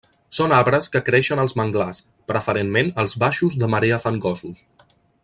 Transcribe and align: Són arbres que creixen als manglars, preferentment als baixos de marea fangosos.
Són 0.35 0.53
arbres 0.59 0.87
que 0.95 1.01
creixen 1.09 1.41
als 1.43 1.53
manglars, 1.61 2.01
preferentment 2.33 2.89
als 3.05 3.17
baixos 3.25 3.59
de 3.65 3.73
marea 3.75 4.01
fangosos. 4.07 4.65